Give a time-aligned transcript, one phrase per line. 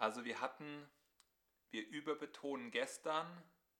[0.00, 0.90] Also wir hatten,
[1.72, 3.26] wir überbetonen gestern,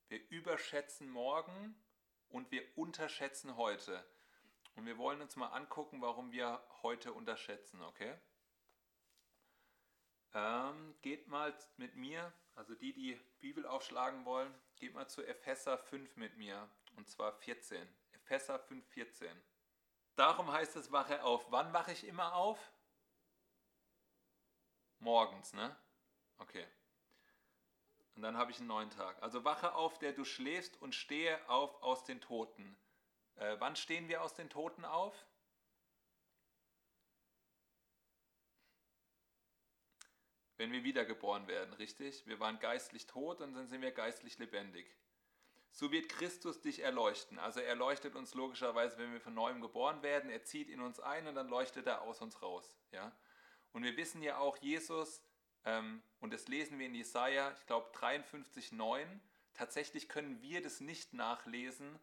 [0.08, 1.74] wir überschätzen morgen
[2.28, 4.04] und wir unterschätzen heute.
[4.74, 8.14] Und wir wollen uns mal angucken, warum wir heute unterschätzen, okay?
[10.34, 15.78] Ähm, geht mal mit mir, also die, die Bibel aufschlagen wollen, geht mal zu Epheser
[15.78, 17.88] 5 mit mir, und zwar 14.
[18.12, 19.42] Epheser 5, 14.
[20.16, 21.50] Darum heißt es, wache auf.
[21.50, 22.58] Wann wache ich immer auf?
[24.98, 25.74] Morgens, ne?
[26.40, 26.66] Okay.
[28.16, 29.22] Und dann habe ich einen neuen Tag.
[29.22, 32.76] Also wache auf, der du schläfst und stehe auf aus den Toten.
[33.36, 35.14] Äh, wann stehen wir aus den Toten auf?
[40.56, 42.26] Wenn wir wiedergeboren werden, richtig?
[42.26, 44.94] Wir waren geistlich tot und dann sind wir geistlich lebendig.
[45.72, 47.38] So wird Christus dich erleuchten.
[47.38, 50.28] Also er leuchtet uns logischerweise, wenn wir von neuem geboren werden.
[50.28, 52.76] Er zieht in uns ein und dann leuchtet er aus uns raus.
[52.92, 53.16] Ja?
[53.72, 55.22] Und wir wissen ja auch, Jesus
[55.64, 59.20] und das lesen wir in Jesaja, ich glaube 53, 9.
[59.54, 61.98] Tatsächlich können wir das nicht nachlesen,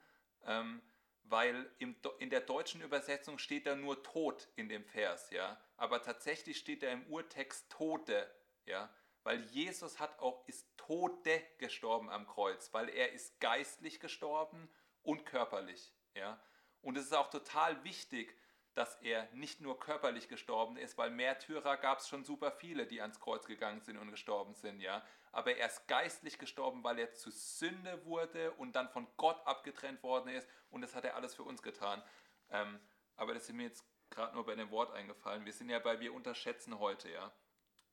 [0.45, 0.81] ähm,
[1.23, 5.59] weil in der deutschen Übersetzung steht da nur Tod in dem Vers, ja.
[5.75, 8.29] Aber tatsächlich steht da im Urtext Tode,
[8.65, 8.89] ja.
[9.23, 14.69] Weil Jesus hat auch, ist Tode gestorben am Kreuz, weil er ist geistlich gestorben
[15.03, 16.39] und körperlich, ja.
[16.81, 18.37] Und es ist auch total wichtig,
[18.77, 23.01] dass er nicht nur körperlich gestorben ist, weil Märtyrer gab es schon super viele, die
[23.01, 25.03] ans Kreuz gegangen sind und gestorben sind, ja.
[25.31, 30.03] Aber er ist geistlich gestorben, weil er zu Sünde wurde und dann von Gott abgetrennt
[30.03, 32.03] worden ist und das hat er alles für uns getan.
[32.51, 32.79] Ähm,
[33.15, 35.45] aber das ist mir jetzt gerade nur bei dem Wort eingefallen.
[35.45, 37.33] Wir sind ja bei wir unterschätzen heute, ja.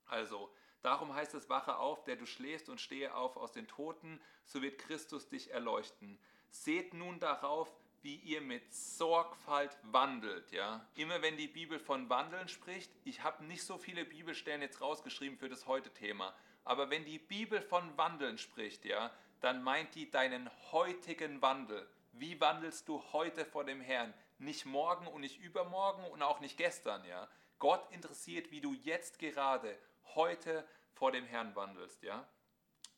[0.05, 4.21] Also, darum heißt es, wache auf, der du schläfst und stehe auf aus den Toten,
[4.45, 6.19] so wird Christus dich erleuchten.
[6.51, 10.51] Seht nun darauf, wie ihr mit Sorgfalt wandelt.
[10.51, 10.87] Ja?
[10.93, 15.39] Immer wenn die Bibel von Wandeln spricht, ich habe nicht so viele Bibelstellen jetzt rausgeschrieben
[15.39, 19.11] für das heute Thema, aber wenn die Bibel von Wandeln spricht, ja,
[19.41, 21.89] dann meint die deinen heutigen Wandel.
[22.11, 24.13] Wie wandelst du heute vor dem Herrn?
[24.37, 27.03] Nicht morgen und nicht übermorgen und auch nicht gestern.
[27.05, 27.27] Ja?
[27.57, 29.75] Gott interessiert, wie du jetzt gerade
[30.13, 30.63] heute
[30.93, 32.03] vor dem Herrn wandelst.
[32.03, 32.27] Ja?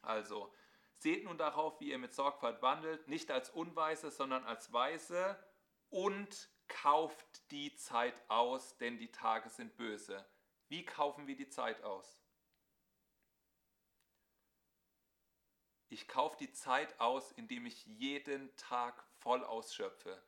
[0.01, 0.53] Also,
[0.97, 5.37] Seht nun darauf, wie ihr mit Sorgfalt wandelt, nicht als Unweise, sondern als Weise
[5.89, 10.25] und kauft die Zeit aus, denn die Tage sind böse.
[10.67, 12.19] Wie kaufen wir die Zeit aus?
[15.89, 20.21] Ich kaufe die Zeit aus, indem ich jeden Tag voll ausschöpfe,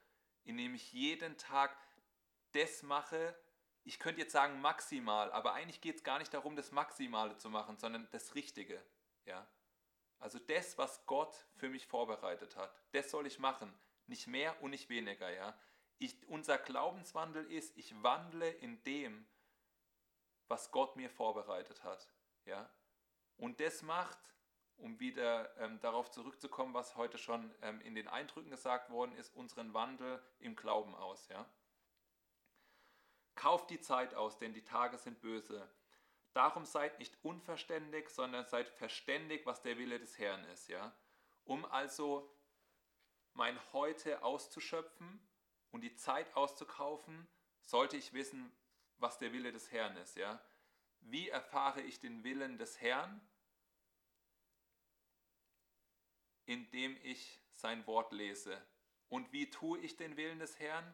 [0.46, 1.76] indem ich jeden Tag
[2.54, 3.38] das mache,
[3.84, 7.50] ich könnte jetzt sagen maximal, aber eigentlich geht es gar nicht darum, das Maximale zu
[7.50, 8.84] machen, sondern das Richtige.
[9.26, 9.48] Ja?
[10.20, 13.74] Also das, was Gott für mich vorbereitet hat, das soll ich machen.
[14.08, 15.30] Nicht mehr und nicht weniger.
[15.32, 15.58] Ja?
[15.98, 19.26] Ich, unser Glaubenswandel ist, ich wandle in dem,
[20.48, 22.12] was Gott mir vorbereitet hat.
[22.46, 22.70] Ja?
[23.38, 24.20] Und das macht,
[24.78, 29.36] um wieder ähm, darauf zurückzukommen, was heute schon ähm, in den Eindrücken gesagt worden ist,
[29.36, 31.28] unseren Wandel im Glauben aus.
[31.30, 31.46] Ja?
[33.36, 35.70] Kauft die Zeit aus, denn die Tage sind böse.
[36.34, 40.96] Darum seid nicht unverständig, sondern seid verständig, was der Wille des Herrn ist, ja.
[41.44, 42.36] Um also
[43.34, 45.20] mein Heute auszuschöpfen
[45.72, 47.28] und die Zeit auszukaufen,
[47.62, 48.52] sollte ich wissen,
[48.98, 50.40] was der Wille des Herrn ist, ja.
[51.02, 53.22] Wie erfahre ich den Willen des Herrn?
[56.46, 58.62] Indem ich sein Wort lese.
[59.08, 60.94] Und wie tue ich den Willen des Herrn?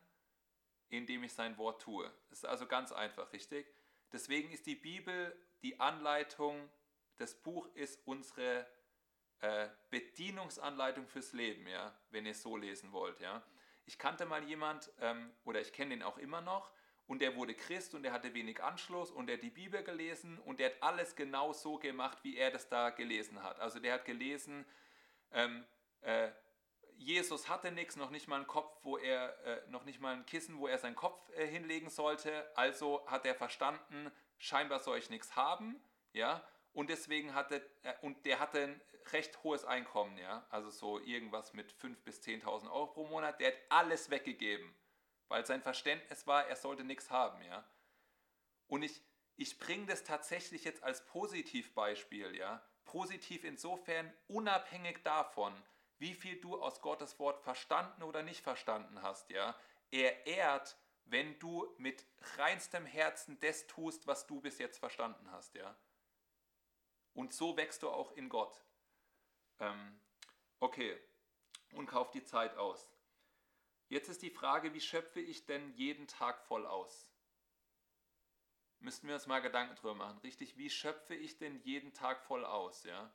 [0.90, 2.09] Indem ich sein Wort tue.
[2.29, 3.75] Das ist also ganz einfach, richtig?
[4.16, 6.70] Deswegen ist die Bibel die Anleitung,
[7.18, 8.66] das Buch ist unsere
[9.42, 13.20] äh, Bedienungsanleitung fürs Leben, ja, wenn ihr es so lesen wollt.
[13.20, 13.44] Ja.
[13.86, 16.72] Ich kannte mal jemand, ähm, oder ich kenne den auch immer noch,
[17.08, 20.40] und der wurde Christ und der hatte wenig Anschluss und der hat die Bibel gelesen
[20.46, 23.59] und der hat alles genau so gemacht, wie er das da gelesen hat.
[23.59, 24.66] Also der hat gelesen,
[25.34, 25.66] ähm,
[26.00, 26.31] äh,
[26.97, 30.25] Jesus hatte nichts, noch nicht mal einen Kopf, wo er, äh, noch nicht mal ein
[30.25, 32.50] Kissen, wo er seinen Kopf äh, hinlegen sollte.
[32.56, 35.81] Also hat er verstanden, scheinbar soll ich nichts haben,
[36.13, 36.44] ja.
[36.74, 38.81] Und deswegen hatte, äh, und der hatte ein
[39.12, 40.45] recht hohes Einkommen, ja.
[40.50, 43.39] Also so irgendwas mit 5.000 bis 10.000 Euro pro Monat.
[43.39, 44.74] Der hat alles weggegeben,
[45.27, 47.68] weil sein Verständnis war, er sollte nichts haben, ja.
[48.68, 49.01] Und ich,
[49.36, 52.65] ich bringe das tatsächlich jetzt als Positivbeispiel, ja.
[52.86, 55.53] Positiv insofern, unabhängig davon,
[56.00, 59.56] wie viel du aus Gottes Wort verstanden oder nicht verstanden hast, ja.
[59.92, 62.06] Er ehrt, wenn du mit
[62.38, 65.75] reinstem Herzen das tust, was du bis jetzt verstanden hast, ja.
[67.13, 68.62] Und so wächst du auch in Gott.
[69.59, 70.00] Ähm,
[70.59, 71.00] okay,
[71.74, 72.91] und kauf die Zeit aus.
[73.88, 77.07] Jetzt ist die Frage, wie schöpfe ich denn jeden Tag voll aus?
[78.86, 80.19] müssten wir uns mal Gedanken drüber machen.
[80.19, 82.83] Richtig, wie schöpfe ich denn jeden Tag voll aus?
[82.83, 83.12] Ja?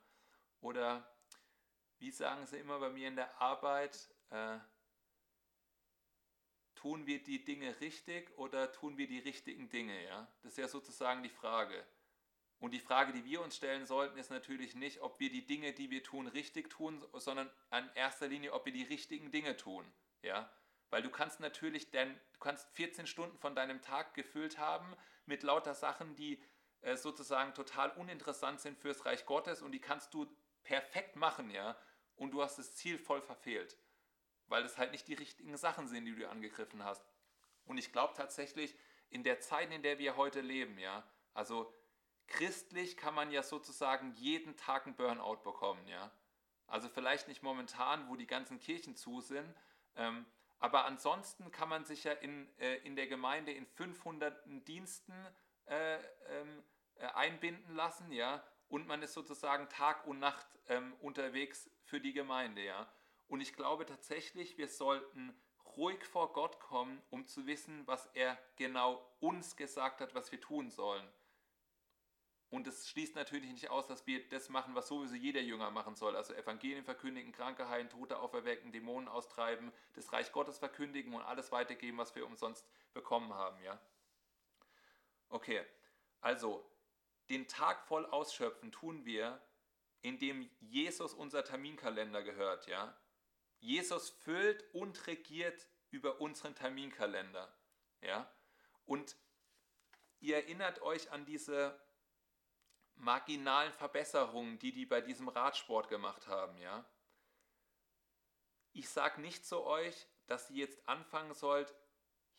[0.59, 1.09] Oder
[2.01, 4.57] wie sagen sie immer bei mir in der Arbeit, äh,
[6.73, 10.03] tun wir die Dinge richtig oder tun wir die richtigen Dinge?
[10.03, 10.27] Ja?
[10.41, 11.85] Das ist ja sozusagen die Frage.
[12.59, 15.73] Und die Frage, die wir uns stellen sollten, ist natürlich nicht, ob wir die Dinge,
[15.73, 19.85] die wir tun, richtig tun, sondern in erster Linie, ob wir die richtigen Dinge tun.
[20.23, 20.51] Ja?
[20.89, 24.95] Weil du kannst natürlich, denn, du kannst 14 Stunden von deinem Tag gefüllt haben
[25.27, 26.43] mit lauter Sachen, die
[26.81, 30.27] äh, sozusagen total uninteressant sind fürs Reich Gottes und die kannst du
[30.63, 31.75] perfekt machen, ja,
[32.21, 33.75] und du hast das Ziel voll verfehlt,
[34.47, 37.03] weil es halt nicht die richtigen Sachen sind, die du angegriffen hast.
[37.65, 38.75] Und ich glaube tatsächlich,
[39.09, 41.03] in der Zeit, in der wir heute leben, ja,
[41.33, 41.73] also
[42.27, 46.11] christlich kann man ja sozusagen jeden Tag einen Burnout bekommen, ja.
[46.67, 49.51] Also vielleicht nicht momentan, wo die ganzen Kirchen zu sind,
[49.95, 50.27] ähm,
[50.59, 55.13] aber ansonsten kann man sich ja in, äh, in der Gemeinde in 500 Diensten
[55.65, 55.95] äh,
[56.27, 56.63] ähm,
[56.97, 62.13] äh, einbinden lassen, ja, und man ist sozusagen Tag und Nacht ähm, unterwegs für die
[62.13, 62.91] Gemeinde, ja.
[63.27, 65.35] Und ich glaube tatsächlich, wir sollten
[65.77, 70.39] ruhig vor Gott kommen, um zu wissen, was er genau uns gesagt hat, was wir
[70.39, 71.05] tun sollen.
[72.49, 75.95] Und es schließt natürlich nicht aus, dass wir das machen, was sowieso jeder Jünger machen
[75.95, 76.15] soll.
[76.15, 81.51] Also Evangelien verkündigen, Kranke heilen, Tote auferwecken, Dämonen austreiben, das Reich Gottes verkündigen und alles
[81.51, 83.61] weitergeben, was wir umsonst bekommen haben.
[83.63, 83.79] Ja?
[85.29, 85.65] Okay,
[86.19, 86.65] also
[87.31, 89.41] den Tag voll ausschöpfen tun wir,
[90.01, 92.67] indem Jesus unser Terminkalender gehört.
[92.67, 92.99] Ja?
[93.59, 97.55] Jesus füllt und regiert über unseren Terminkalender.
[98.01, 98.29] Ja?
[98.85, 99.15] Und
[100.19, 101.79] ihr erinnert euch an diese
[102.95, 106.85] marginalen Verbesserungen, die die bei diesem Radsport gemacht haben, ja.
[108.73, 111.73] Ich sage nicht zu euch, dass ihr jetzt anfangen sollt,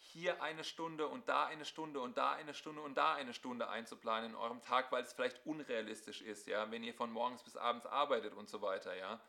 [0.03, 3.69] hier eine Stunde und da eine Stunde und da eine Stunde und da eine Stunde
[3.69, 7.57] einzuplanen in eurem Tag, weil es vielleicht unrealistisch ist, ja, wenn ihr von morgens bis
[7.57, 9.21] abends arbeitet und so weiter, ja.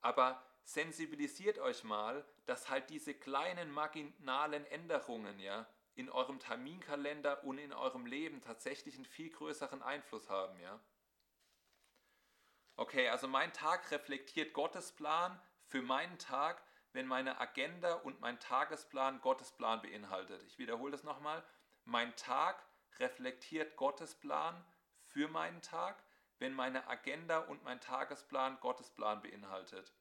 [0.00, 7.58] Aber sensibilisiert euch mal, dass halt diese kleinen marginalen Änderungen, ja, in eurem Terminkalender und
[7.58, 10.78] in eurem Leben tatsächlich einen viel größeren Einfluss haben, ja?
[12.76, 16.62] Okay, also mein Tag reflektiert Gottes Plan für meinen Tag,
[16.96, 20.42] wenn meine Agenda und mein Tagesplan Gottes Plan beinhaltet.
[20.44, 21.44] Ich wiederhole das nochmal.
[21.84, 22.64] Mein Tag
[22.98, 24.64] reflektiert Gottes Plan
[25.04, 26.02] für meinen Tag,
[26.38, 29.92] wenn meine Agenda und mein Tagesplan Gottes Plan beinhaltet.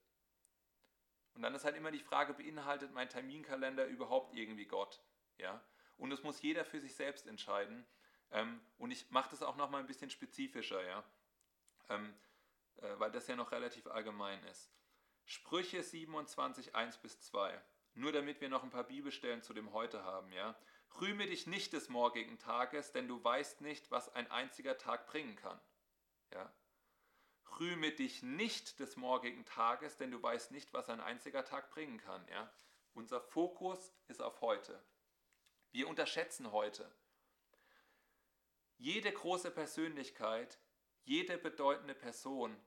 [1.33, 5.03] Und dann ist halt immer die Frage, beinhaltet mein Terminkalender überhaupt irgendwie Gott?
[5.37, 5.61] Ja?
[5.97, 7.85] Und das muss jeder für sich selbst entscheiden.
[8.31, 11.03] Ähm, und ich mache das auch nochmal ein bisschen spezifischer, ja.
[11.89, 12.15] Ähm,
[12.77, 14.71] äh, weil das ja noch relativ allgemein ist.
[15.25, 17.61] Sprüche 27, 1 bis 2.
[17.95, 20.55] Nur damit wir noch ein paar Bibelstellen zu dem heute haben, ja.
[21.01, 25.35] Rühme dich nicht des morgigen Tages, denn du weißt nicht, was ein einziger Tag bringen
[25.35, 25.59] kann.
[26.31, 26.53] Ja.
[27.59, 31.97] Rühme dich nicht des morgigen Tages, denn du weißt nicht, was ein einziger Tag bringen
[31.97, 32.25] kann.
[32.29, 32.53] Ja.
[32.93, 34.81] Unser Fokus ist auf heute.
[35.71, 36.89] Wir unterschätzen heute.
[38.77, 40.59] Jede große Persönlichkeit,
[41.03, 42.57] jede bedeutende Person,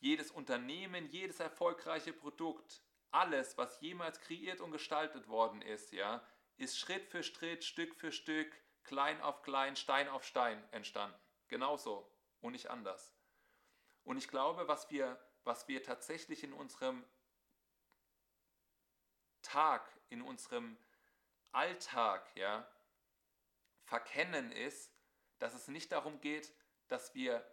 [0.00, 6.22] jedes Unternehmen, jedes erfolgreiche Produkt, alles, was jemals kreiert und gestaltet worden ist, ja,
[6.56, 8.52] ist Schritt für Schritt, Stück für Stück,
[8.84, 11.18] klein auf klein, Stein auf Stein entstanden.
[11.48, 12.10] Genauso
[12.40, 13.14] und nicht anders.
[14.04, 17.04] Und ich glaube, was wir, was wir tatsächlich in unserem
[19.42, 20.76] Tag, in unserem
[21.52, 22.70] Alltag ja,
[23.84, 24.92] verkennen ist,
[25.38, 26.52] dass es nicht darum geht,
[26.88, 27.44] dass wir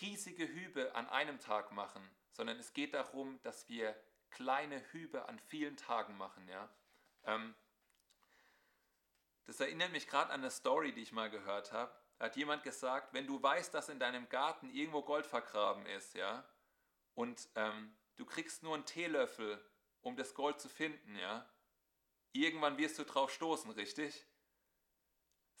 [0.00, 3.96] riesige Hübe an einem Tag machen, sondern es geht darum, dass wir
[4.30, 6.46] kleine Hübe an vielen Tagen machen.
[6.48, 6.68] Ja?
[7.24, 7.54] Ähm,
[9.46, 11.92] das erinnert mich gerade an eine Story, die ich mal gehört habe.
[12.18, 16.14] Da hat jemand gesagt, wenn du weißt, dass in deinem Garten irgendwo Gold vergraben ist,
[16.14, 16.44] ja,
[17.14, 19.64] und ähm, du kriegst nur einen Teelöffel,
[20.00, 21.48] um das Gold zu finden, ja,
[22.32, 24.24] Irgendwann wirst du drauf stoßen, richtig?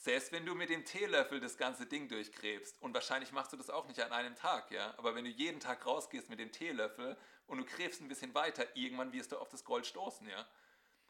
[0.00, 3.68] Selbst wenn du mit dem Teelöffel das ganze Ding durchgräbst, und wahrscheinlich machst du das
[3.68, 7.16] auch nicht an einem Tag, ja, aber wenn du jeden Tag rausgehst mit dem Teelöffel
[7.48, 10.48] und du gräbst ein bisschen weiter, irgendwann wirst du auf das Gold stoßen, ja.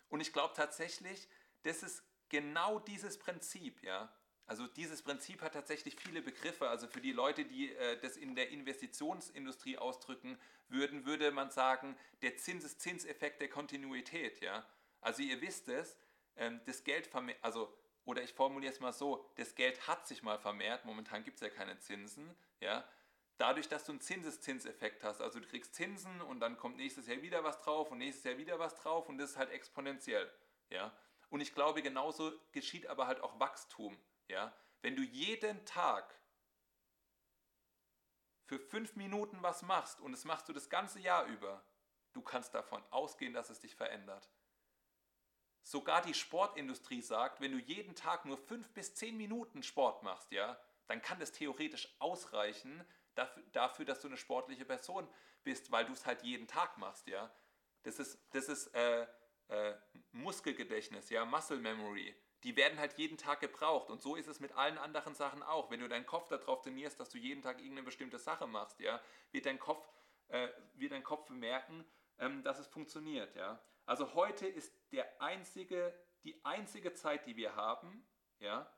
[0.08, 1.28] Und ich glaube tatsächlich,
[1.64, 4.10] das ist genau dieses Prinzip, ja.
[4.46, 6.70] Also dieses Prinzip hat tatsächlich viele Begriffe.
[6.70, 11.94] Also für die Leute, die äh, das in der Investitionsindustrie ausdrücken würden, würde man sagen,
[12.22, 14.66] der Zinseszinseffekt der Kontinuität, ja.
[15.02, 15.98] Also ihr wisst es,
[16.36, 17.10] ähm, das Geld
[17.42, 17.76] also
[18.08, 21.42] oder ich formuliere es mal so, das Geld hat sich mal vermehrt, momentan gibt es
[21.42, 22.82] ja keine Zinsen, ja,
[23.36, 27.20] dadurch, dass du einen Zinseszinseffekt hast, also du kriegst Zinsen und dann kommt nächstes Jahr
[27.20, 30.32] wieder was drauf und nächstes Jahr wieder was drauf und das ist halt exponentiell,
[30.70, 30.90] ja.
[31.28, 33.98] Und ich glaube, genauso geschieht aber halt auch Wachstum,
[34.28, 34.56] ja.
[34.80, 36.18] wenn du jeden Tag
[38.46, 41.62] für fünf Minuten was machst und das machst du das ganze Jahr über,
[42.14, 44.30] du kannst davon ausgehen, dass es dich verändert.
[45.62, 50.32] Sogar die Sportindustrie sagt, wenn du jeden Tag nur fünf bis zehn Minuten Sport machst,
[50.32, 52.84] ja, dann kann das theoretisch ausreichen
[53.14, 55.08] dafür, dafür dass du eine sportliche Person
[55.44, 57.30] bist, weil du es halt jeden Tag machst, ja.
[57.82, 59.06] Das ist, das ist äh,
[59.48, 59.74] äh,
[60.12, 62.14] Muskelgedächtnis, ja, Muscle Memory.
[62.44, 65.70] Die werden halt jeden Tag gebraucht und so ist es mit allen anderen Sachen auch.
[65.70, 69.00] Wenn du deinen Kopf darauf trainierst, dass du jeden Tag irgendeine bestimmte Sache machst, ja,
[69.32, 69.88] wird dein Kopf,
[70.28, 71.84] äh, wird dein Kopf bemerken,
[72.18, 73.60] ähm, dass es funktioniert, ja.
[73.88, 78.06] Also heute ist der einzige, die einzige Zeit, die wir haben,
[78.38, 78.70] ja.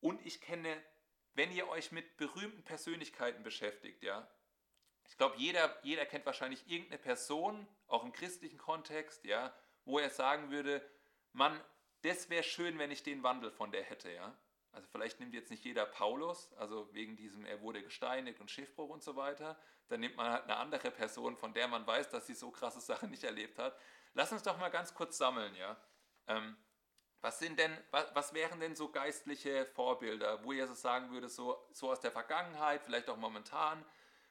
[0.00, 0.82] Und ich kenne,
[1.34, 4.28] wenn ihr euch mit berühmten Persönlichkeiten beschäftigt, ja,
[5.06, 10.10] ich glaube, jeder, jeder kennt wahrscheinlich irgendeine Person, auch im christlichen Kontext, ja, wo er
[10.10, 10.84] sagen würde,
[11.32, 11.58] Mann,
[12.02, 14.36] das wäre schön, wenn ich den Wandel von der hätte, ja.
[14.74, 18.90] Also vielleicht nimmt jetzt nicht jeder Paulus, also wegen diesem, er wurde gesteinigt und Schiffbruch
[18.90, 19.58] und so weiter.
[19.88, 22.80] Dann nimmt man halt eine andere Person, von der man weiß, dass sie so krasse
[22.80, 23.78] Sachen nicht erlebt hat.
[24.14, 25.76] Lass uns doch mal ganz kurz sammeln, ja.
[26.26, 26.56] Ähm,
[27.20, 31.28] was sind denn, was, was, wären denn so geistliche Vorbilder, wo ihr so sagen würde,
[31.28, 33.84] so, so aus der Vergangenheit, vielleicht auch momentan,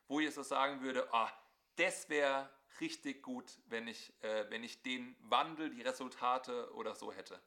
[0.07, 1.31] wo ihr so sagen würde, ah,
[1.75, 7.12] das wäre richtig gut, wenn ich, äh, wenn ich den Wandel, die Resultate oder so
[7.12, 7.41] hätte?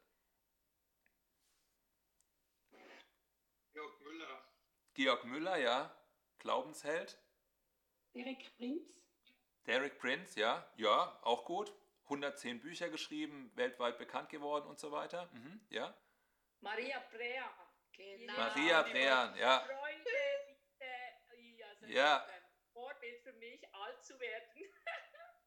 [3.73, 4.43] Georg Müller.
[4.97, 5.95] Georg Müller, ja.
[6.38, 7.19] Glaubensheld.
[8.15, 8.83] Derek Prinz.
[9.67, 10.67] Derek Prince, ja.
[10.76, 11.71] Ja, auch gut.
[12.05, 15.29] 110 Bücher geschrieben, weltweit bekannt geworden und so weiter.
[15.33, 15.95] Mhm, ja.
[16.61, 17.50] Maria Prea.
[17.93, 18.33] Genau.
[18.38, 19.61] Maria Brean, ja.
[19.61, 20.11] Freunde,
[21.37, 22.25] die, also Ja.
[22.25, 24.49] ein Vorbild für mich, alt zu werden.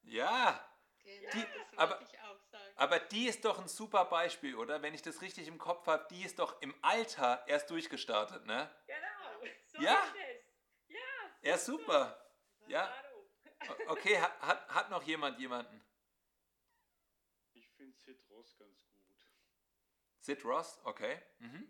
[0.04, 0.66] Ja,
[1.04, 2.74] Genau, Die- das aber- ich auch sagen.
[2.76, 4.82] aber die ist doch ein super Beispiel, oder?
[4.82, 8.70] Wenn ich das richtig im Kopf habe, die ist doch im Alter erst durchgestartet, ne?
[8.88, 8.99] Genau,
[9.80, 10.14] so Ja.
[10.88, 10.98] Ja,
[11.42, 12.16] Ja, super.
[12.68, 12.94] Ja,
[13.88, 15.82] okay, hat, hat, hat noch jemand jemanden?
[17.54, 19.26] Ich finde Sid Ross ganz gut.
[20.20, 21.22] Sid Ross, okay.
[21.40, 21.68] Mhm.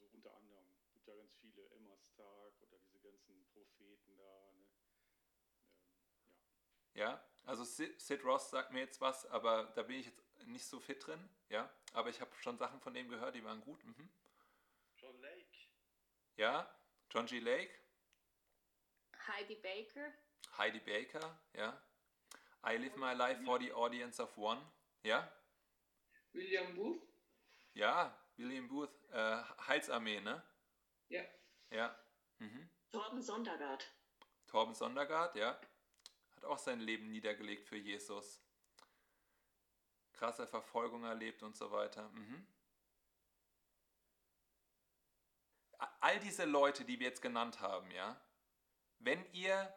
[0.00, 4.52] Also unter anderem gibt ja ganz viele, Emma Stark oder diese ganzen Propheten da.
[4.52, 4.66] Ne?
[5.36, 5.88] Ähm,
[6.94, 7.10] ja.
[7.10, 10.66] Ja, also Sid, Sid Ross sagt mir jetzt was, aber da bin ich jetzt nicht
[10.66, 11.28] so fit drin.
[11.48, 13.84] Ja, aber ich habe schon Sachen von dem gehört, die waren gut.
[13.84, 14.10] Mhm.
[16.36, 16.68] Ja,
[17.10, 17.38] John G.
[17.40, 17.72] Lake,
[19.28, 20.12] Heidi Baker.
[20.58, 21.80] Heidi Baker, ja.
[22.66, 24.60] I live my life for the audience of one.
[25.02, 25.30] Ja,
[26.32, 27.02] William Booth?
[27.74, 30.42] ja, William Booth, äh, Heilsarmee, ne?
[31.08, 31.22] Ja.
[31.70, 31.96] Ja.
[32.38, 32.68] Mhm.
[32.90, 33.92] Torben Sondergaard.
[34.46, 35.60] Torben Sondergaard, ja.
[36.36, 38.40] Hat auch sein Leben niedergelegt für Jesus.
[40.12, 42.08] Krasse Verfolgung erlebt und so weiter.
[42.10, 42.46] Mhm.
[45.72, 48.20] A- All diese Leute, die wir jetzt genannt haben, ja,
[48.98, 49.72] wenn ihr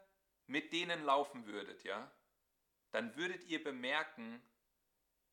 [0.47, 2.11] mit denen laufen würdet, ja,
[2.91, 4.41] dann würdet ihr bemerken,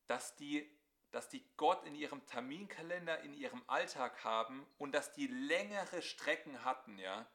[0.06, 0.68] dass die,
[1.10, 6.64] dass die Gott in ihrem Terminkalender, in ihrem Alltag haben und dass die längere Strecken
[6.64, 7.26] hatten, ja,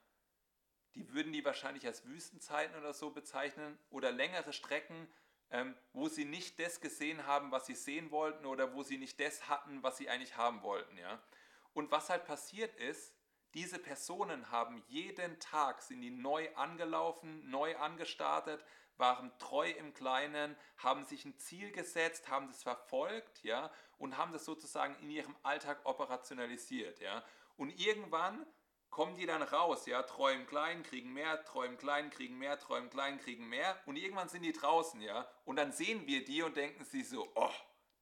[0.96, 5.08] die würden die wahrscheinlich als Wüstenzeiten oder so bezeichnen oder längere Strecken,
[5.52, 9.20] ähm, wo sie nicht das gesehen haben, was sie sehen wollten oder wo sie nicht
[9.20, 10.98] das hatten, was sie eigentlich haben wollten.
[10.98, 11.22] Ja?
[11.74, 13.14] Und was halt passiert ist,
[13.54, 18.64] diese Personen haben jeden Tag, sind die neu angelaufen, neu angestartet,
[18.98, 24.34] waren treu im Kleinen, haben sich ein Ziel gesetzt, haben das verfolgt, ja, und haben
[24.34, 27.24] das sozusagen in ihrem Alltag operationalisiert, ja.
[27.58, 28.46] Und irgendwann
[28.90, 32.60] kommen die dann raus, ja, treu im Kleinen, kriegen mehr, treu im Kleinen, kriegen mehr,
[32.60, 36.26] treu im Kleinen, kriegen mehr, und irgendwann sind die draußen, ja, und dann sehen wir
[36.26, 37.54] die und denken sie so, oh,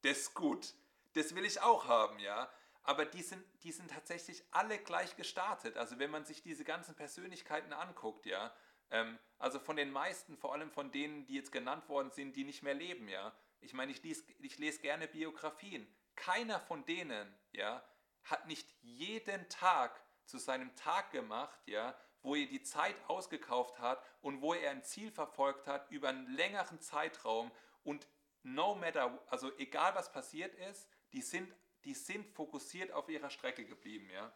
[0.02, 0.74] das ist gut,
[1.14, 2.50] das will ich auch haben, ja.
[2.88, 5.76] Aber die sind, die sind tatsächlich alle gleich gestartet.
[5.76, 8.56] Also wenn man sich diese ganzen Persönlichkeiten anguckt, ja,
[8.92, 12.46] ähm, also von den meisten, vor allem von denen, die jetzt genannt worden sind, die
[12.46, 13.36] nicht mehr leben, ja.
[13.60, 15.86] Ich meine, ich, lies, ich lese gerne Biografien.
[16.16, 17.84] Keiner von denen, ja,
[18.24, 24.02] hat nicht jeden Tag zu seinem Tag gemacht, ja, wo er die Zeit ausgekauft hat
[24.22, 27.52] und wo er ein Ziel verfolgt hat über einen längeren Zeitraum
[27.84, 28.08] und
[28.44, 31.54] no matter, also egal was passiert ist, die sind,
[31.88, 34.30] die sind fokussiert auf ihrer Strecke geblieben, ja.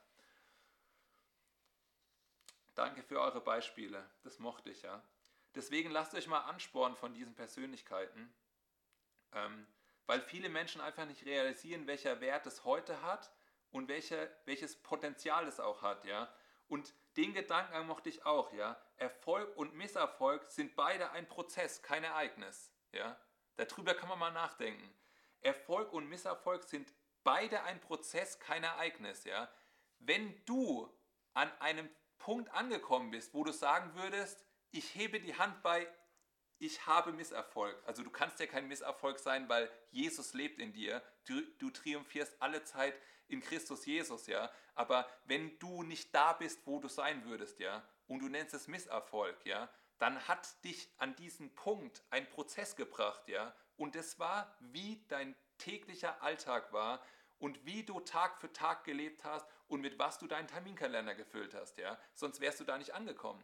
[2.75, 5.03] Danke für eure Beispiele, das mochte ich, ja.
[5.53, 8.33] Deswegen lasst euch mal anspornen von diesen Persönlichkeiten,
[9.33, 9.67] ähm,
[10.05, 13.33] weil viele Menschen einfach nicht realisieren, welcher Wert es heute hat
[13.69, 16.33] und welche, welches Potenzial es auch hat, ja.
[16.69, 18.81] Und den Gedanken mochte ich auch, ja.
[18.95, 23.19] Erfolg und Misserfolg sind beide ein Prozess, kein Ereignis, ja.
[23.57, 24.89] Darüber kann man mal nachdenken.
[25.41, 26.93] Erfolg und Misserfolg sind
[27.23, 29.49] beide ein Prozess, kein Ereignis, ja.
[29.99, 30.91] Wenn du
[31.33, 35.87] an einem Punkt angekommen bist, wo du sagen würdest, ich hebe die Hand bei,
[36.59, 37.75] ich habe Misserfolg.
[37.87, 41.01] Also du kannst ja kein Misserfolg sein, weil Jesus lebt in dir.
[41.25, 42.93] Du, du triumphierst alle Zeit
[43.27, 44.51] in Christus Jesus, ja.
[44.75, 48.67] Aber wenn du nicht da bist, wo du sein würdest, ja, und du nennst es
[48.67, 53.55] Misserfolg, ja, dann hat dich an diesen Punkt ein Prozess gebracht, ja.
[53.77, 57.01] Und es war, wie dein täglicher Alltag war
[57.37, 61.53] und wie du Tag für Tag gelebt hast und mit was du deinen Terminkalender gefüllt
[61.53, 61.97] hast, ja.
[62.13, 63.43] Sonst wärst du da nicht angekommen.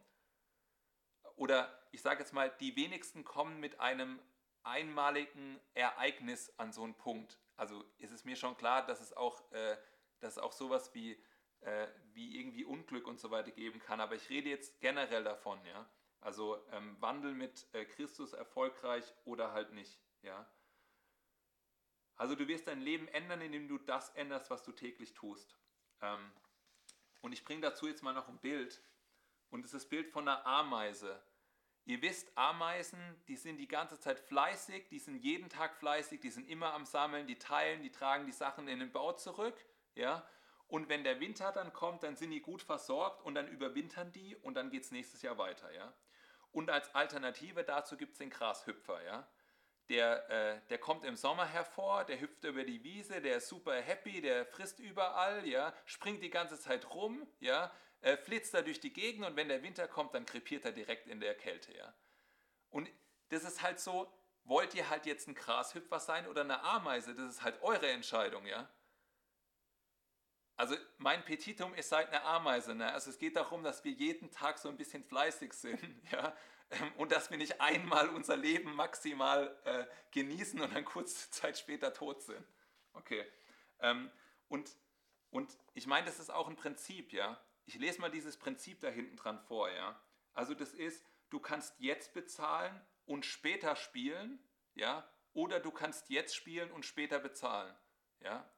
[1.35, 4.19] Oder ich sage jetzt mal, die wenigsten kommen mit einem
[4.63, 7.39] einmaligen Ereignis an so einen Punkt.
[7.55, 9.77] Also ist es mir schon klar, dass es auch, äh,
[10.19, 11.17] dass es auch sowas wie,
[11.61, 14.01] äh, wie irgendwie Unglück und so weiter geben kann.
[14.01, 15.89] Aber ich rede jetzt generell davon, ja.
[16.19, 20.47] Also ähm, Wandel mit äh, Christus erfolgreich oder halt nicht, ja.
[22.17, 25.55] Also du wirst dein Leben ändern, indem du das änderst, was du täglich tust.
[26.01, 26.31] Ähm,
[27.21, 28.81] und ich bringe dazu jetzt mal noch ein Bild.
[29.49, 31.21] Und es ist das Bild von einer Ameise.
[31.85, 36.29] Ihr wisst, Ameisen, die sind die ganze Zeit fleißig, die sind jeden Tag fleißig, die
[36.29, 39.55] sind immer am Sammeln, die teilen, die tragen die Sachen in den Bau zurück.
[39.95, 40.27] Ja?
[40.67, 44.35] Und wenn der Winter dann kommt, dann sind die gut versorgt und dann überwintern die
[44.35, 45.71] und dann geht es nächstes Jahr weiter.
[45.73, 45.93] Ja?
[46.51, 49.01] Und als Alternative dazu gibt es den Grashüpfer.
[49.05, 49.27] Ja?
[49.89, 53.75] Der, äh, der kommt im Sommer hervor, der hüpft über die Wiese, der ist super
[53.75, 58.79] happy, der frisst überall, ja, springt die ganze Zeit rum, ja, äh, flitzt da durch
[58.81, 61.93] die Gegend und wenn der Winter kommt, dann krepiert er direkt in der Kälte, ja.
[62.69, 62.89] Und
[63.29, 64.11] das ist halt so,
[64.43, 68.45] wollt ihr halt jetzt ein Grashüpfer sein oder eine Ameise, das ist halt eure Entscheidung,
[68.45, 68.69] ja.
[70.57, 72.91] Also mein Petitum ist halt eine Ameise, ne?
[72.91, 75.79] also es geht darum, dass wir jeden Tag so ein bisschen fleißig sind,
[76.11, 76.35] ja,
[76.71, 81.59] ähm, und dass wir nicht einmal unser Leben maximal äh, genießen und dann kurze Zeit
[81.59, 82.43] später tot sind.
[82.93, 83.23] Okay.
[83.79, 84.11] Ähm,
[84.47, 84.75] und,
[85.29, 87.39] und ich meine, das ist auch ein Prinzip, ja.
[87.65, 90.01] Ich lese mal dieses Prinzip da hinten dran vor, ja.
[90.33, 94.39] Also das ist, du kannst jetzt bezahlen und später spielen,
[94.73, 97.75] ja, oder du kannst jetzt spielen und später bezahlen,
[98.21, 98.49] ja.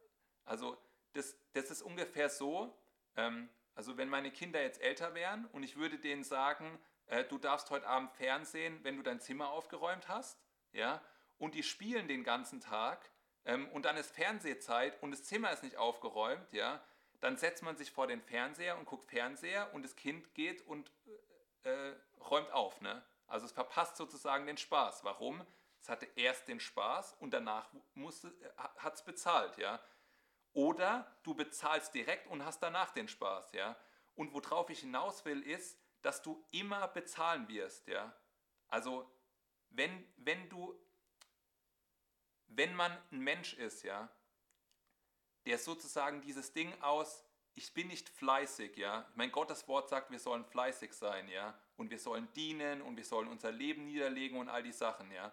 [0.46, 0.78] Also
[1.14, 2.78] das, das ist ungefähr so,
[3.16, 7.38] ähm, also wenn meine Kinder jetzt älter wären und ich würde denen sagen, äh, du
[7.38, 10.40] darfst heute Abend Fernsehen, wenn du dein Zimmer aufgeräumt hast,
[10.72, 11.02] ja,
[11.38, 13.10] und die spielen den ganzen Tag
[13.46, 16.84] ähm, und dann ist Fernsehzeit und das Zimmer ist nicht aufgeräumt, ja,
[17.20, 20.92] dann setzt man sich vor den Fernseher und guckt Fernseher und das Kind geht und
[21.64, 23.04] äh, räumt auf, ne?
[23.28, 25.04] Also es verpasst sozusagen den Spaß.
[25.04, 25.46] Warum?
[25.82, 27.70] Es hatte erst den Spaß und danach
[28.78, 29.80] hat es bezahlt, ja.
[30.54, 33.78] Oder du bezahlst direkt und hast danach den Spaß, ja.
[34.16, 38.14] Und worauf ich hinaus will, ist, dass du immer bezahlen wirst, ja.
[38.68, 39.10] Also
[39.70, 40.78] wenn, wenn du,
[42.48, 44.10] wenn man ein Mensch ist, ja,
[45.46, 49.08] der sozusagen dieses Ding aus, ich bin nicht fleißig, ja.
[49.16, 51.60] Mein Gottes Wort sagt, wir sollen fleißig sein, ja.
[51.78, 55.32] Und wir sollen dienen und wir sollen unser Leben niederlegen und all die Sachen, ja.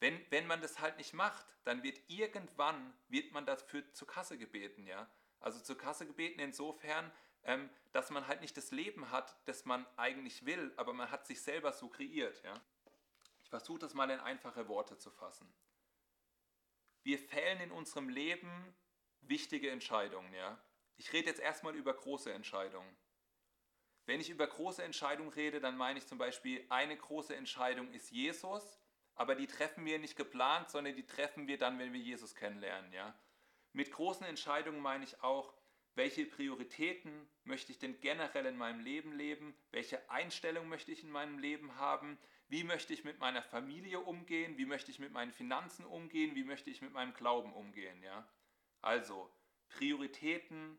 [0.00, 4.36] Wenn, wenn man das halt nicht macht, dann wird irgendwann, wird man dafür zur Kasse
[4.36, 5.08] gebeten, ja.
[5.40, 7.12] Also zur Kasse gebeten insofern,
[7.44, 11.26] ähm, dass man halt nicht das Leben hat, das man eigentlich will, aber man hat
[11.26, 12.42] sich selber so kreiert.
[12.42, 12.54] Ja?
[13.42, 15.52] Ich versuche das mal in einfache Worte zu fassen.
[17.02, 18.74] Wir fällen in unserem Leben
[19.20, 20.32] wichtige Entscheidungen.
[20.32, 20.58] Ja?
[20.96, 22.96] Ich rede jetzt erstmal über große Entscheidungen.
[24.06, 28.10] Wenn ich über große Entscheidungen rede, dann meine ich zum Beispiel, eine große Entscheidung ist
[28.10, 28.80] Jesus,
[29.14, 32.92] aber die treffen wir nicht geplant, sondern die treffen wir dann, wenn wir Jesus kennenlernen.
[32.92, 33.14] Ja?
[33.72, 35.54] Mit großen Entscheidungen meine ich auch,
[35.94, 39.54] welche Prioritäten möchte ich denn generell in meinem Leben leben?
[39.70, 42.18] Welche Einstellung möchte ich in meinem Leben haben?
[42.48, 44.58] Wie möchte ich mit meiner Familie umgehen?
[44.58, 46.34] Wie möchte ich mit meinen Finanzen umgehen?
[46.34, 48.02] Wie möchte ich mit meinem Glauben umgehen?
[48.02, 48.28] Ja?
[48.80, 49.30] Also
[49.68, 50.78] Prioritäten,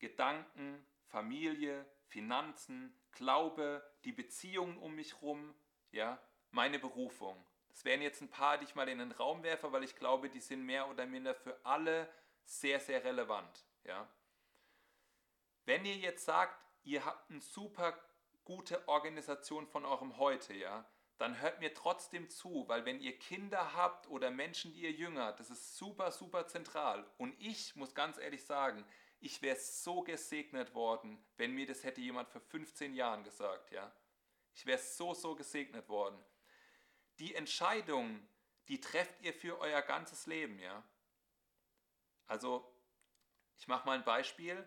[0.00, 5.54] Gedanken, Familie, Finanzen, Glaube, die Beziehungen um mich herum,
[5.90, 7.36] ja, meine Berufung.
[7.70, 10.28] Das wären jetzt ein paar, die ich mal in den Raum werfe, weil ich glaube,
[10.30, 12.08] die sind mehr oder minder für alle
[12.44, 13.64] sehr, sehr relevant.
[13.84, 14.08] Ja.
[15.64, 17.98] Wenn ihr jetzt sagt, ihr habt eine super
[18.44, 20.84] gute Organisation von eurem Heute, ja,
[21.18, 25.32] dann hört mir trotzdem zu, weil wenn ihr Kinder habt oder Menschen, die ihr jünger,
[25.32, 27.04] das ist super, super zentral.
[27.18, 28.84] Und ich muss ganz ehrlich sagen,
[29.20, 33.92] ich wäre so gesegnet worden, wenn mir das hätte jemand vor 15 Jahren gesagt, ja.
[34.54, 36.18] Ich wäre so, so gesegnet worden.
[37.18, 38.26] Die Entscheidung,
[38.68, 40.82] die trefft ihr für euer ganzes Leben, ja.
[42.26, 42.70] Also,
[43.58, 44.66] ich mache mal ein Beispiel.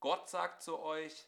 [0.00, 1.26] Gott sagt zu euch,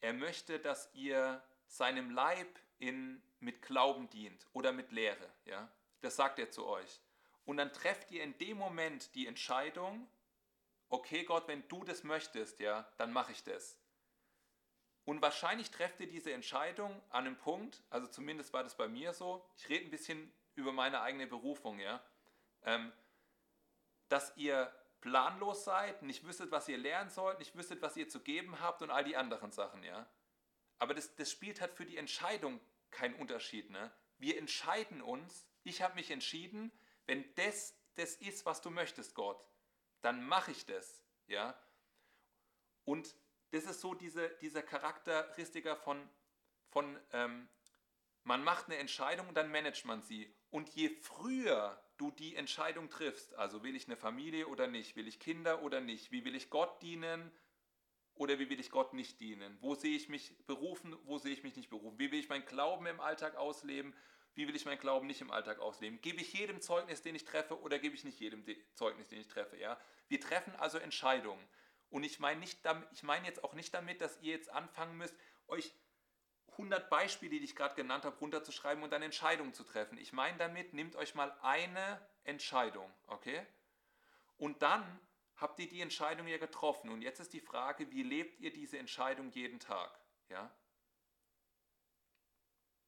[0.00, 5.30] er möchte, dass ihr seinem Leib in, mit Glauben dient oder mit Lehre.
[5.44, 5.70] Ja?
[6.00, 7.00] Das sagt er zu euch.
[7.44, 10.08] Und dann trefft ihr in dem Moment die Entscheidung,
[10.88, 13.78] okay Gott, wenn du das möchtest, ja, dann mache ich das.
[15.06, 19.14] Und wahrscheinlich trefft ihr diese Entscheidung an einem Punkt, also zumindest war das bei mir
[19.14, 22.04] so, ich rede ein bisschen über meine eigene Berufung, ja,
[22.64, 22.92] ähm,
[24.08, 28.18] dass ihr planlos seid, nicht wüsstet, was ihr lernen sollt, nicht wüsstet, was ihr zu
[28.18, 30.10] geben habt und all die anderen Sachen, ja.
[30.80, 33.92] Aber das, das spielt halt für die Entscheidung keinen Unterschied, ne?
[34.18, 36.72] Wir entscheiden uns, ich habe mich entschieden,
[37.06, 39.40] wenn das das ist, was du möchtest, Gott,
[40.00, 41.56] dann mache ich das, ja.
[42.84, 43.14] Und
[43.50, 46.08] das ist so diese, dieser Charakteristiker von,
[46.68, 47.48] von ähm,
[48.24, 50.34] man macht eine Entscheidung und dann managt man sie.
[50.50, 55.08] Und je früher du die Entscheidung triffst, also will ich eine Familie oder nicht, will
[55.08, 57.30] ich Kinder oder nicht, wie will ich Gott dienen
[58.14, 61.42] oder wie will ich Gott nicht dienen, wo sehe ich mich berufen, wo sehe ich
[61.42, 63.94] mich nicht berufen, wie will ich meinen Glauben im Alltag ausleben,
[64.34, 67.24] wie will ich meinen Glauben nicht im Alltag ausleben, gebe ich jedem Zeugnis, den ich
[67.24, 69.56] treffe oder gebe ich nicht jedem Zeugnis, den ich treffe.
[69.56, 69.78] Ja?
[70.08, 71.42] Wir treffen also Entscheidungen.
[71.90, 72.44] Und ich meine,
[73.02, 75.14] meine jetzt auch nicht damit, dass ihr jetzt anfangen müsst,
[75.46, 75.72] euch
[76.52, 79.98] 100 Beispiele, die ich gerade genannt habe, runterzuschreiben und dann Entscheidungen zu treffen.
[79.98, 83.46] Ich meine damit, nehmt euch mal eine Entscheidung, okay?
[84.38, 85.00] Und dann
[85.36, 86.90] habt ihr die Entscheidung ja getroffen.
[86.90, 89.98] Und jetzt ist die Frage, wie lebt ihr diese Entscheidung jeden Tag?
[90.28, 90.50] Ja?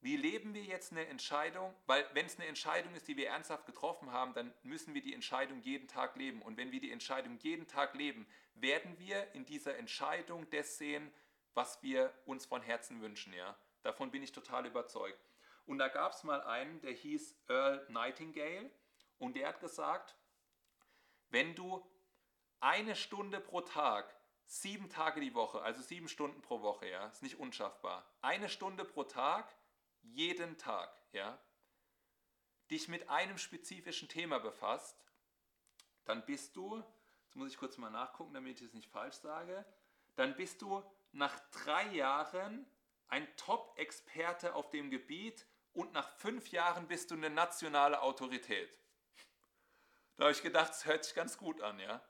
[0.00, 1.74] Wie leben wir jetzt eine Entscheidung?
[1.86, 5.14] Weil wenn es eine Entscheidung ist, die wir ernsthaft getroffen haben, dann müssen wir die
[5.14, 6.40] Entscheidung jeden Tag leben.
[6.42, 11.12] Und wenn wir die Entscheidung jeden Tag leben, werden wir in dieser Entscheidung das sehen,
[11.54, 13.32] was wir uns von Herzen wünschen.
[13.32, 13.58] Ja?
[13.82, 15.18] Davon bin ich total überzeugt.
[15.66, 18.70] Und da gab es mal einen, der hieß Earl Nightingale
[19.18, 20.16] und der hat gesagt,
[21.30, 21.84] wenn du
[22.60, 24.14] eine Stunde pro Tag,
[24.46, 28.84] sieben Tage die Woche, also sieben Stunden pro Woche, ja, ist nicht unschaffbar, eine Stunde
[28.84, 29.54] pro Tag,
[30.14, 31.38] jeden Tag, ja,
[32.70, 34.96] dich mit einem spezifischen Thema befasst,
[36.04, 36.82] dann bist du,
[37.24, 39.64] jetzt muss ich kurz mal nachgucken, damit ich es nicht falsch sage,
[40.16, 42.66] dann bist du nach drei Jahren
[43.08, 48.78] ein Top-Experte auf dem Gebiet und nach fünf Jahren bist du eine nationale Autorität.
[50.16, 52.02] Da habe ich gedacht, es hört sich ganz gut an, ja.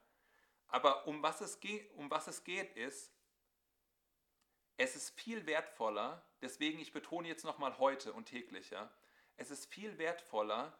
[0.68, 3.12] Aber um was es geht, um was es geht ist,
[4.78, 8.90] es ist viel wertvoller, deswegen ich betone jetzt nochmal heute und täglich, ja,
[9.36, 10.76] es ist viel wertvoller,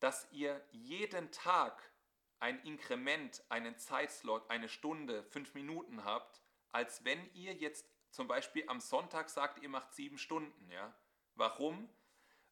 [0.00, 1.92] dass ihr jeden Tag
[2.38, 8.64] ein Inkrement, einen Zeitslot, eine Stunde, fünf Minuten habt, als wenn ihr jetzt zum Beispiel
[8.68, 10.70] am Sonntag sagt, ihr macht sieben Stunden.
[10.70, 10.94] Ja?
[11.34, 11.88] Warum?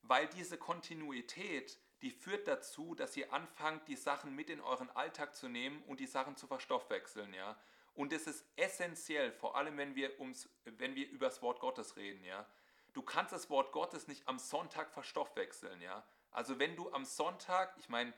[0.03, 5.35] Weil diese Kontinuität, die führt dazu, dass ihr anfangt, die Sachen mit in euren Alltag
[5.35, 7.35] zu nehmen und die Sachen zu verstoffwechseln.
[7.35, 7.59] Ja?
[7.95, 11.97] Und es ist essentiell, vor allem wenn wir, ums, wenn wir über das Wort Gottes
[11.97, 12.25] reden.
[12.25, 12.47] Ja?
[12.93, 15.81] Du kannst das Wort Gottes nicht am Sonntag verstoffwechseln.
[15.83, 16.07] Ja?
[16.31, 18.13] Also wenn du am Sonntag, ich meine,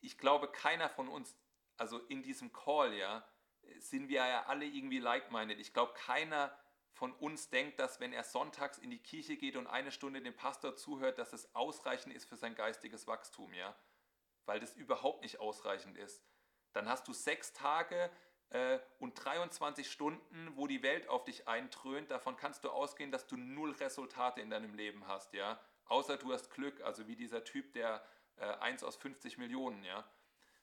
[0.00, 1.36] ich glaube, keiner von uns,
[1.76, 3.26] also in diesem Call, ja,
[3.78, 5.58] sind wir ja alle irgendwie like-minded.
[5.58, 6.56] Ich glaube, keiner
[6.92, 10.36] von uns denkt, dass wenn er sonntags in die Kirche geht und eine Stunde dem
[10.36, 13.74] Pastor zuhört, dass es ausreichend ist für sein geistiges Wachstum, ja?
[14.44, 16.22] Weil das überhaupt nicht ausreichend ist.
[16.72, 18.10] Dann hast du sechs Tage
[18.52, 22.10] äh, und 23 Stunden, wo die Welt auf dich eintrönt.
[22.10, 25.58] Davon kannst du ausgehen, dass du null Resultate in deinem Leben hast, ja?
[25.86, 28.04] Außer du hast Glück, also wie dieser Typ, der
[28.36, 30.04] äh, 1 aus 50 Millionen, ja?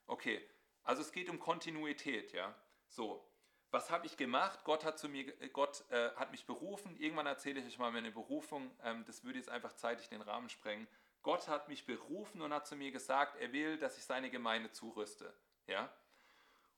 [0.08, 0.47] Okay,
[0.84, 2.56] also es geht um Kontinuität, ja?
[2.88, 3.28] So,
[3.71, 4.63] was habe ich gemacht?
[4.63, 6.95] Gott hat, zu mir, Gott, äh, hat mich berufen.
[6.97, 8.71] Irgendwann erzähle ich euch mal meine Berufung.
[8.84, 10.88] Ähm, das würde jetzt einfach zeitlich den Rahmen sprengen.
[11.21, 14.71] Gott hat mich berufen und hat zu mir gesagt, er will, dass ich seine Gemeinde
[14.71, 15.34] zurüste.
[15.67, 15.91] Ja?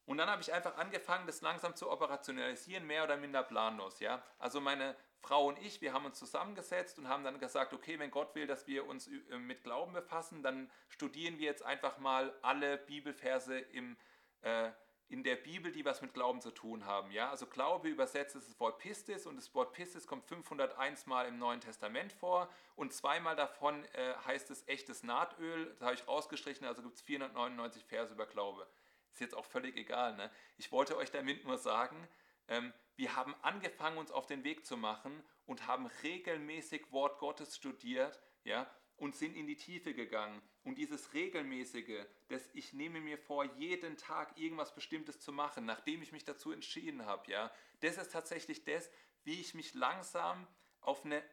[0.05, 3.99] Und dann habe ich einfach angefangen, das langsam zu operationalisieren, mehr oder minder planlos.
[3.99, 4.23] Ja?
[4.39, 8.11] Also meine Frau und ich, wir haben uns zusammengesetzt und haben dann gesagt, okay, wenn
[8.11, 12.33] Gott will, dass wir uns äh, mit Glauben befassen, dann studieren wir jetzt einfach mal
[12.41, 13.97] alle Bibelverse im
[14.41, 14.71] äh,
[15.11, 17.11] in der Bibel, die was mit Glauben zu tun haben.
[17.11, 17.29] Ja?
[17.29, 21.37] Also Glaube übersetzt ist das Wort Pistis und das Wort Pistis kommt 501 Mal im
[21.37, 25.65] Neuen Testament vor und zweimal davon äh, heißt es echtes Nahtöl.
[25.71, 28.65] Das habe ich rausgestrichen, also gibt es 499 Verse über Glaube.
[29.13, 30.15] Ist jetzt auch völlig egal.
[30.15, 30.31] Ne?
[30.57, 32.07] Ich wollte euch damit nur sagen,
[32.47, 37.55] ähm, wir haben angefangen, uns auf den Weg zu machen und haben regelmäßig Wort Gottes
[37.55, 40.41] studiert, ja, und sind in die Tiefe gegangen.
[40.63, 46.03] Und dieses regelmäßige, dass ich nehme mir vor, jeden Tag irgendwas Bestimmtes zu machen, nachdem
[46.03, 48.89] ich mich dazu entschieden habe, ja, das ist tatsächlich das,
[49.23, 50.47] wie ich mich langsam
[50.81, 51.23] auf eine,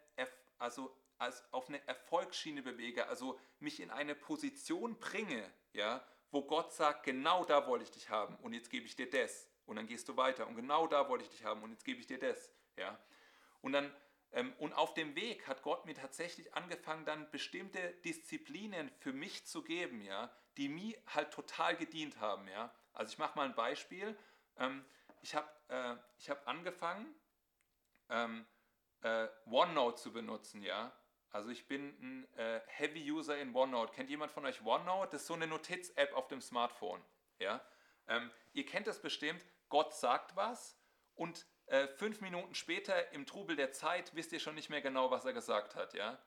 [0.59, 6.73] also als auf eine Erfolgsschiene bewege, also mich in eine Position bringe, ja, wo Gott
[6.73, 9.87] sagt, genau da wollte ich dich haben und jetzt gebe ich dir das und dann
[9.87, 12.19] gehst du weiter und genau da wollte ich dich haben und jetzt gebe ich dir
[12.19, 12.99] das, ja.
[13.61, 13.93] Und dann
[14.33, 19.47] ähm, und auf dem Weg hat Gott mir tatsächlich angefangen, dann bestimmte Disziplinen für mich
[19.47, 22.75] zu geben, ja, die mir halt total gedient haben, ja.
[22.93, 24.17] Also ich mache mal ein Beispiel.
[24.59, 24.85] Ähm,
[25.23, 25.97] ich habe äh,
[26.29, 27.15] hab angefangen,
[28.11, 28.47] ähm,
[29.03, 30.93] äh, OneNote zu benutzen, ja.
[31.31, 33.93] Also ich bin ein äh, Heavy User in OneNote.
[33.93, 35.13] Kennt jemand von euch OneNote?
[35.13, 37.03] Das ist so eine Notiz-App auf dem Smartphone.
[37.39, 37.61] Ja?
[38.07, 39.45] Ähm, ihr kennt das bestimmt.
[39.69, 40.79] Gott sagt was
[41.15, 45.11] und äh, fünf Minuten später im Trubel der Zeit wisst ihr schon nicht mehr genau,
[45.11, 45.93] was er gesagt hat.
[45.93, 46.19] Ja?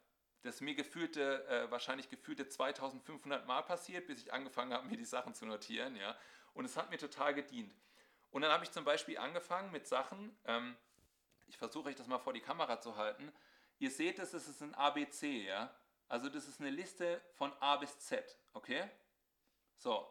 [0.43, 5.05] Das mir gefühlte, äh, wahrscheinlich gefühlte 2500 Mal passiert, bis ich angefangen habe, mir die
[5.05, 5.95] Sachen zu notieren.
[5.95, 6.15] Ja?
[6.53, 7.73] Und es hat mir total gedient.
[8.29, 10.77] Und dann habe ich zum Beispiel angefangen mit Sachen, ähm,
[11.47, 13.31] ich versuche euch das mal vor die Kamera zu halten.
[13.81, 15.73] Ihr seht es ist ein ABC, ja.
[16.07, 18.87] Also das ist eine Liste von A bis Z, okay?
[19.75, 20.07] So.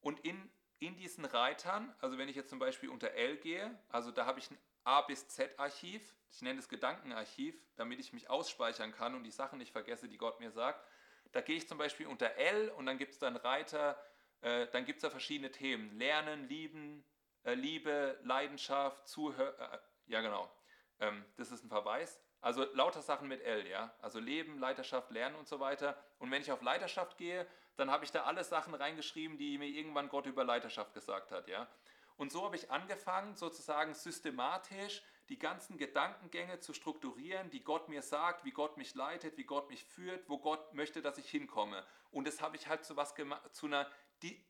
[0.00, 4.10] Und in, in diesen Reitern, also wenn ich jetzt zum Beispiel unter L gehe, also
[4.10, 8.28] da habe ich ein A bis Z Archiv, ich nenne es Gedankenarchiv, damit ich mich
[8.30, 10.84] ausspeichern kann und die Sachen nicht vergesse, die Gott mir sagt.
[11.30, 13.96] Da gehe ich zum Beispiel unter L und dann gibt es dann Reiter,
[14.40, 15.96] äh, dann gibt es da verschiedene Themen.
[15.96, 17.04] Lernen, lieben,
[17.44, 20.50] äh, Liebe, Leidenschaft, Zuhören, äh, ja genau,
[20.98, 22.20] ähm, das ist ein Verweis.
[22.40, 23.92] Also lauter Sachen mit L, ja.
[24.00, 25.96] Also Leben, Leiterschaft, Lernen und so weiter.
[26.18, 27.46] Und wenn ich auf Leiterschaft gehe,
[27.76, 31.48] dann habe ich da alle Sachen reingeschrieben, die mir irgendwann Gott über Leiterschaft gesagt hat,
[31.48, 31.68] ja.
[32.16, 38.02] Und so habe ich angefangen, sozusagen systematisch die ganzen Gedankengänge zu strukturieren, die Gott mir
[38.02, 41.84] sagt, wie Gott mich leitet, wie Gott mich führt, wo Gott möchte, dass ich hinkomme.
[42.10, 43.14] Und das habe ich halt zu was
[43.52, 43.88] zu einer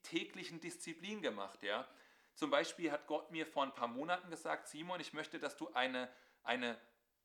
[0.03, 1.87] täglichen Disziplin gemacht, ja.
[2.35, 5.73] Zum Beispiel hat Gott mir vor ein paar Monaten gesagt, Simon, ich möchte, dass du
[5.75, 6.09] eine,
[6.45, 6.79] eine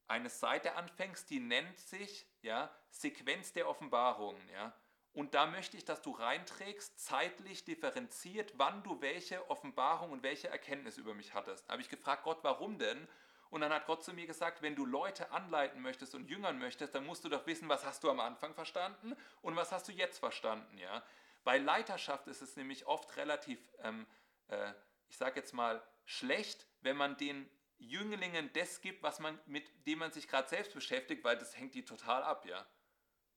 [0.08, 4.42] eine Seite anfängst, die nennt sich ja, Sequenz der Offenbarungen.
[4.50, 4.74] Ja.
[5.14, 10.50] Und da möchte ich, dass du reinträgst, zeitlich differenziert, wann du welche Offenbarung und welche
[10.50, 11.68] Erkenntnis über mich hattest.
[11.68, 13.08] Da habe ich gefragt, Gott, warum denn?
[13.52, 16.96] Und dann hat Gott zu mir gesagt, wenn du Leute anleiten möchtest und jüngern möchtest,
[16.96, 19.92] dann musst du doch wissen, was hast du am Anfang verstanden und was hast du
[19.92, 20.76] jetzt verstanden.
[20.80, 21.04] Ja?
[21.44, 24.08] Bei Leiterschaft ist es nämlich oft relativ, ähm,
[24.48, 24.74] äh,
[25.08, 27.48] ich sage jetzt mal, schlecht, wenn man den
[27.88, 31.76] Jünglingen das gibt, was man, mit dem man sich gerade selbst beschäftigt, weil das hängt
[31.76, 32.66] die total ab, ja.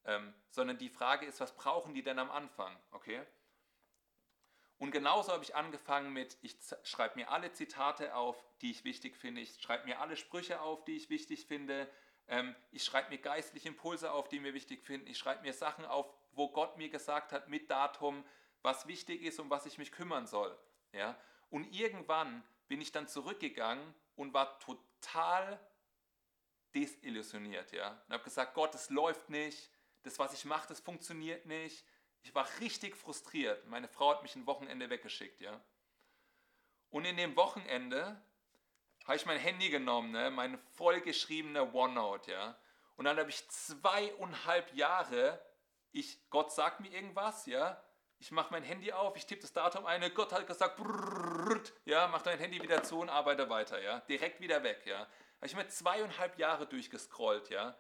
[0.04, 3.20] Ähm, sondern die Frage ist, was brauchen die denn am Anfang, okay?
[4.78, 9.16] Und genauso habe ich angefangen mit, ich schreibe mir alle Zitate auf, die ich wichtig
[9.16, 11.90] finde, ich schreibe mir alle Sprüche auf, die ich wichtig finde,
[12.28, 15.84] ähm, ich schreibe mir geistliche Impulse auf, die mir wichtig finden, ich schreibe mir Sachen
[15.84, 18.24] auf, wo Gott mir gesagt hat, mit Datum,
[18.62, 20.56] was wichtig ist, um was ich mich kümmern soll.
[20.92, 21.18] Ja?
[21.50, 25.60] Und irgendwann bin ich dann zurückgegangen und war total
[26.74, 27.90] desillusioniert, ja.
[28.06, 29.70] Und habe gesagt, Gott, es läuft nicht,
[30.02, 31.84] das, was ich mache, das funktioniert nicht.
[32.22, 33.66] Ich war richtig frustriert.
[33.66, 35.60] Meine Frau hat mich ein Wochenende weggeschickt, ja.
[36.90, 38.20] Und in dem Wochenende
[39.04, 42.58] habe ich mein Handy genommen, ne, meine vollgeschriebene OneNote, ja.
[42.96, 45.44] Und dann habe ich zweieinhalb Jahre,
[45.92, 47.82] ich, Gott sagt mir irgendwas, ja,
[48.26, 52.08] ich mache mein Handy auf, ich tippe das Datum ein, Gott hat gesagt, brrr, ja,
[52.08, 54.98] mach dein Handy wieder zu und arbeite weiter, ja, direkt wieder weg, ja.
[54.98, 57.78] Habe ich mir zweieinhalb Jahre durchgescrollt, ja.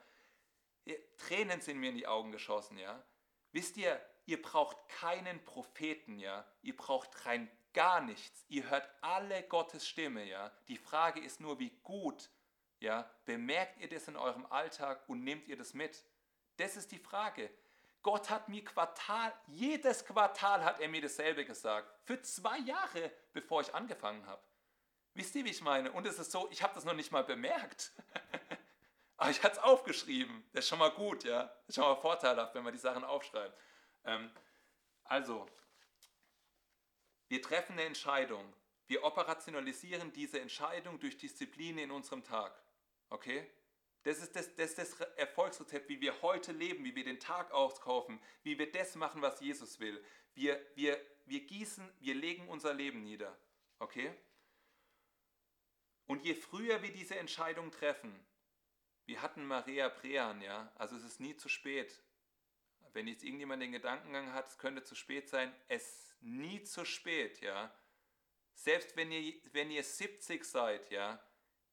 [1.16, 3.02] Tränen sind mir in die Augen geschossen, ja.
[3.50, 6.46] Wisst ihr, ihr braucht keinen Propheten, ja.
[6.62, 8.44] Ihr braucht rein gar nichts.
[8.48, 10.52] Ihr hört alle Gottes Stimme, ja.
[10.68, 12.30] Die Frage ist nur, wie gut,
[12.78, 16.04] ja, bemerkt ihr das in eurem Alltag und nehmt ihr das mit?
[16.56, 17.50] Das ist die Frage.
[18.06, 21.92] Gott hat mir Quartal, jedes Quartal hat er mir dasselbe gesagt.
[22.04, 24.40] Für zwei Jahre, bevor ich angefangen habe.
[25.14, 25.90] Wisst ihr, wie ich meine?
[25.90, 27.90] Und es ist so, ich habe das noch nicht mal bemerkt.
[29.16, 30.48] Aber ich hatte es aufgeschrieben.
[30.52, 31.46] Das ist schon mal gut, ja.
[31.46, 33.58] Das ist schon mal vorteilhaft, wenn man die Sachen aufschreibt.
[34.04, 34.30] Ähm,
[35.02, 35.44] also,
[37.26, 38.54] wir treffen eine Entscheidung.
[38.86, 42.56] Wir operationalisieren diese Entscheidung durch Disziplin in unserem Tag.
[43.10, 43.50] Okay?
[44.06, 48.20] Das ist das, das das Erfolgsrezept, wie wir heute leben, wie wir den Tag auskaufen,
[48.44, 50.00] wie wir das machen, was Jesus will.
[50.34, 53.36] Wir, wir, wir gießen, wir legen unser Leben nieder.
[53.80, 54.14] Okay?
[56.06, 58.24] Und je früher wir diese Entscheidung treffen,
[59.06, 62.00] wir hatten Maria Prean, ja, also es ist nie zu spät.
[62.92, 66.84] Wenn jetzt irgendjemand den Gedankengang hat, es könnte zu spät sein, es ist nie zu
[66.84, 67.76] spät, ja.
[68.54, 71.20] Selbst wenn ihr, wenn ihr 70 seid, ja,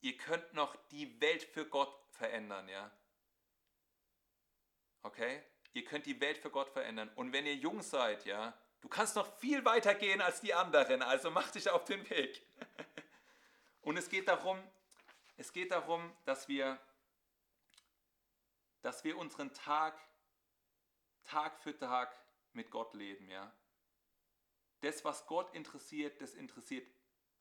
[0.01, 2.91] ihr könnt noch die Welt für Gott verändern, ja?
[5.03, 5.43] Okay?
[5.73, 7.09] Ihr könnt die Welt für Gott verändern.
[7.15, 11.01] Und wenn ihr jung seid, ja, du kannst noch viel weiter gehen als die anderen,
[11.01, 12.45] also mach dich auf den Weg.
[13.81, 14.61] Und es geht darum,
[15.35, 16.79] es geht darum, dass wir,
[18.81, 19.99] dass wir unseren Tag,
[21.23, 22.15] Tag für Tag
[22.53, 23.51] mit Gott leben, ja.
[24.81, 26.87] Das, was Gott interessiert, das interessiert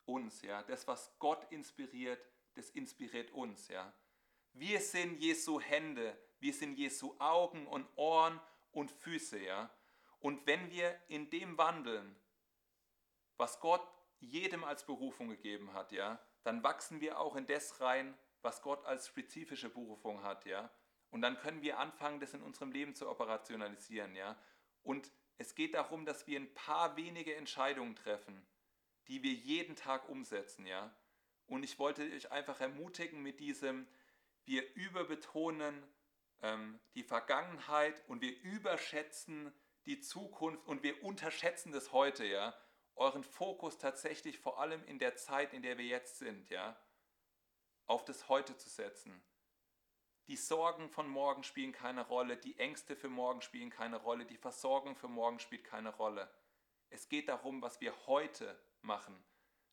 [0.05, 0.63] uns, ja.
[0.63, 3.93] Das, was Gott inspiriert, das inspiriert uns, ja.
[4.53, 8.39] Wir sind Jesu Hände, wir sind Jesu Augen und Ohren
[8.71, 9.73] und Füße, ja.
[10.19, 12.15] Und wenn wir in dem wandeln,
[13.37, 13.85] was Gott
[14.19, 18.85] jedem als Berufung gegeben hat, ja, dann wachsen wir auch in das rein, was Gott
[18.85, 20.69] als spezifische Berufung hat, ja.
[21.09, 24.37] Und dann können wir anfangen, das in unserem Leben zu operationalisieren, ja.
[24.83, 28.45] Und es geht darum, dass wir ein paar wenige Entscheidungen treffen,
[29.07, 30.95] die wir jeden Tag umsetzen, ja.
[31.47, 33.87] Und ich wollte euch einfach ermutigen mit diesem,
[34.45, 35.83] wir überbetonen
[36.41, 39.53] ähm, die Vergangenheit und wir überschätzen
[39.85, 42.57] die Zukunft und wir unterschätzen das heute, ja.
[42.95, 46.79] Euren Fokus tatsächlich vor allem in der Zeit, in der wir jetzt sind, ja,
[47.87, 49.23] auf das Heute zu setzen.
[50.27, 54.37] Die Sorgen von morgen spielen keine Rolle, die Ängste für morgen spielen keine Rolle, die
[54.37, 56.31] Versorgung für morgen spielt keine Rolle.
[56.89, 59.21] Es geht darum, was wir heute machen,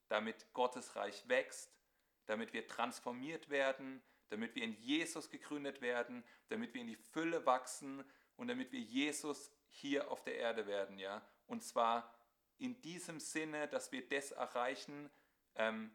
[0.09, 1.79] damit Gottes Reich wächst,
[2.27, 7.45] damit wir transformiert werden, damit wir in Jesus gegründet werden, damit wir in die Fülle
[7.45, 8.05] wachsen
[8.37, 11.23] und damit wir Jesus hier auf der Erde werden, ja.
[11.47, 12.15] Und zwar
[12.59, 15.11] in diesem Sinne, dass wir das erreichen,
[15.57, 15.91] ähm,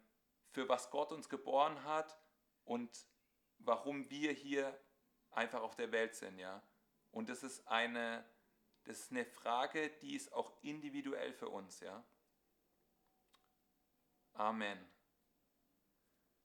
[0.51, 2.17] für was Gott uns geboren hat
[2.65, 3.07] und
[3.59, 4.77] warum wir hier
[5.31, 6.61] einfach auf der Welt sind, ja.
[7.11, 8.25] Und das ist eine,
[8.83, 12.03] das ist eine Frage, die ist auch individuell für uns, ja.
[14.33, 14.94] Amen.